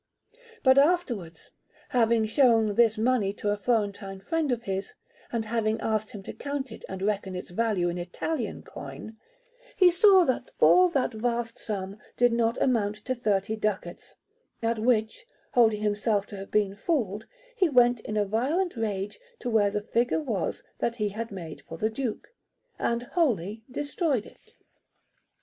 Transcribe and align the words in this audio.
But 0.63 0.79
afterwards, 0.79 1.51
having 1.89 2.25
shown 2.25 2.73
this 2.73 2.97
money 2.97 3.33
to 3.33 3.51
a 3.51 3.55
Florentine 3.55 4.19
friend 4.19 4.51
of 4.51 4.63
his, 4.63 4.95
and 5.31 5.45
having 5.45 5.79
asked 5.79 6.09
him 6.09 6.23
to 6.23 6.33
count 6.33 6.71
it 6.71 6.83
and 6.89 7.03
reckon 7.03 7.35
its 7.35 7.51
value 7.51 7.87
in 7.87 7.99
Italian 7.99 8.63
coin, 8.63 9.17
he 9.77 9.91
saw 9.91 10.25
that 10.25 10.53
all 10.59 10.89
that 10.89 11.13
vast 11.13 11.59
sum 11.59 11.97
did 12.17 12.33
not 12.33 12.59
amount 12.59 12.95
to 13.05 13.13
thirty 13.13 13.55
ducats; 13.55 14.15
at 14.63 14.79
which, 14.79 15.27
holding 15.51 15.81
himself 15.83 16.25
to 16.25 16.35
have 16.37 16.49
been 16.49 16.75
fooled, 16.75 17.27
he 17.55 17.69
went 17.69 17.99
in 17.99 18.17
a 18.17 18.25
violent 18.25 18.75
rage 18.75 19.19
to 19.37 19.51
where 19.51 19.69
the 19.69 19.83
figure 19.83 20.19
was 20.23 20.63
that 20.79 20.95
he 20.95 21.09
had 21.09 21.29
made 21.31 21.61
for 21.69 21.77
the 21.77 21.91
Duke, 21.91 22.29
and 22.79 23.03
wholly 23.03 23.61
destroyed 23.69 24.25
it. 24.25 24.55